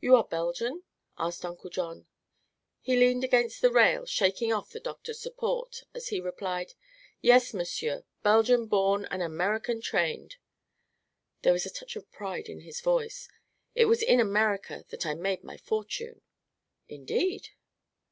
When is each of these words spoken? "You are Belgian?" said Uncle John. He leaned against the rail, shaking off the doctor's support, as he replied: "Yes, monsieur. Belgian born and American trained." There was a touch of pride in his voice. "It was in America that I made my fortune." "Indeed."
"You 0.00 0.14
are 0.14 0.22
Belgian?" 0.22 0.84
said 1.32 1.48
Uncle 1.48 1.68
John. 1.68 2.06
He 2.80 2.94
leaned 2.94 3.24
against 3.24 3.60
the 3.60 3.72
rail, 3.72 4.06
shaking 4.06 4.52
off 4.52 4.70
the 4.70 4.78
doctor's 4.78 5.18
support, 5.18 5.82
as 5.94 6.10
he 6.10 6.20
replied: 6.20 6.74
"Yes, 7.20 7.52
monsieur. 7.52 8.04
Belgian 8.22 8.66
born 8.66 9.04
and 9.06 9.20
American 9.20 9.80
trained." 9.80 10.36
There 11.40 11.52
was 11.52 11.66
a 11.66 11.70
touch 11.70 11.96
of 11.96 12.08
pride 12.12 12.46
in 12.48 12.60
his 12.60 12.80
voice. 12.80 13.28
"It 13.74 13.86
was 13.86 14.00
in 14.00 14.20
America 14.20 14.84
that 14.90 15.04
I 15.04 15.14
made 15.14 15.42
my 15.42 15.56
fortune." 15.56 16.22
"Indeed." 16.86 17.48